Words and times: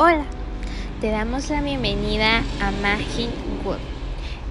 Hola, 0.00 0.24
te 1.00 1.10
damos 1.10 1.50
la 1.50 1.60
bienvenida 1.60 2.44
a 2.62 2.70
Magin 2.70 3.30
Wood. 3.64 3.78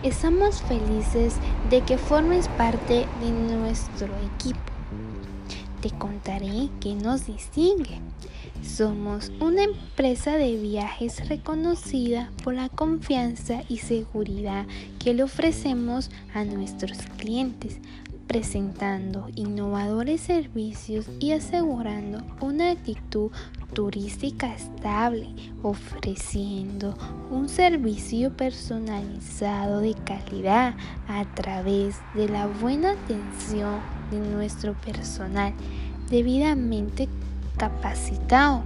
Estamos 0.04 0.62
felices 0.64 1.36
de 1.70 1.80
que 1.80 1.98
formes 1.98 2.50
parte 2.50 3.06
de 3.22 3.32
nuestro 3.32 4.10
equipo. 4.36 4.60
Te 5.82 5.90
contaré 5.92 6.68
qué 6.82 6.96
nos 6.96 7.28
distingue. 7.28 8.02
Somos 8.62 9.32
una 9.40 9.64
empresa 9.64 10.36
de 10.36 10.58
viajes 10.58 11.30
reconocida 11.30 12.30
por 12.44 12.54
la 12.54 12.68
confianza 12.68 13.64
y 13.70 13.78
seguridad 13.78 14.66
que 15.00 15.14
le 15.14 15.24
ofrecemos 15.24 16.12
a 16.34 16.44
nuestros 16.44 16.98
clientes 17.16 17.80
presentando 18.28 19.28
innovadores 19.36 20.22
servicios 20.22 21.06
y 21.20 21.32
asegurando 21.32 22.22
una 22.42 22.72
actitud 22.72 23.32
turística 23.74 24.54
estable, 24.54 25.30
ofreciendo 25.64 26.96
un 27.32 27.48
servicio 27.50 28.36
personalizado 28.36 29.80
de 29.80 29.94
calidad 29.94 30.76
a 31.08 31.26
través 31.34 31.98
de 32.14 32.28
la 32.28 32.48
buena 32.48 32.92
atención 32.92 33.80
de 34.12 34.20
nuestro 34.20 34.74
personal 34.74 35.54
debidamente 36.10 37.08
capacitado, 37.58 38.64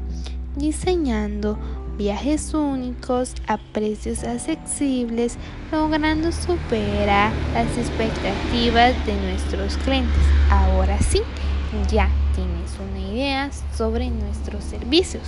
diseñando 0.55 1.57
viajes 1.97 2.53
únicos 2.53 3.35
a 3.47 3.57
precios 3.57 4.23
accesibles, 4.23 5.37
logrando 5.71 6.31
superar 6.31 7.31
las 7.53 7.77
expectativas 7.77 9.05
de 9.05 9.15
nuestros 9.15 9.77
clientes. 9.77 10.23
Ahora 10.49 10.97
sí, 10.99 11.21
ya 11.89 12.09
tienes 12.35 12.77
una 12.79 12.99
idea 12.99 13.49
sobre 13.75 14.09
nuestros 14.09 14.63
servicios. 14.63 15.23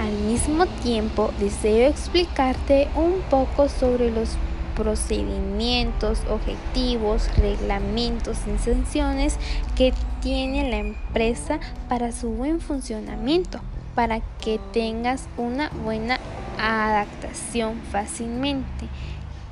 Al 0.00 0.12
mismo 0.12 0.66
tiempo, 0.82 1.32
deseo 1.40 1.88
explicarte 1.88 2.88
un 2.94 3.20
poco 3.30 3.68
sobre 3.68 4.10
los 4.10 4.36
procedimientos, 4.76 6.20
objetivos, 6.30 7.28
reglamentos 7.36 8.38
y 8.46 8.56
sanciones 8.62 9.36
que 9.74 9.92
tiene 10.22 10.70
la 10.70 10.76
empresa 10.78 11.58
para 11.88 12.12
su 12.12 12.28
buen 12.28 12.60
funcionamiento 12.60 13.60
para 13.98 14.20
que 14.38 14.60
tengas 14.72 15.28
una 15.36 15.70
buena 15.82 16.20
adaptación 16.56 17.80
fácilmente. 17.90 18.86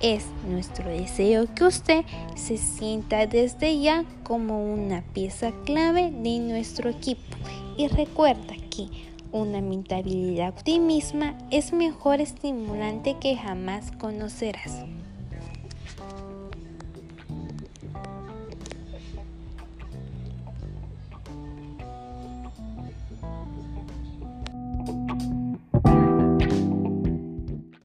Es 0.00 0.24
nuestro 0.48 0.88
deseo 0.88 1.52
que 1.52 1.64
usted 1.64 2.04
se 2.36 2.56
sienta 2.56 3.26
desde 3.26 3.80
ya 3.80 4.04
como 4.22 4.72
una 4.72 5.02
pieza 5.02 5.50
clave 5.64 6.12
de 6.12 6.38
nuestro 6.38 6.90
equipo 6.90 7.36
y 7.76 7.88
recuerda 7.88 8.54
que 8.70 8.86
una 9.32 9.60
mentalidad 9.60 10.50
optimista 10.50 11.34
es 11.50 11.72
mejor 11.72 12.20
estimulante 12.20 13.16
que 13.18 13.34
jamás 13.34 13.90
conocerás. 13.98 14.84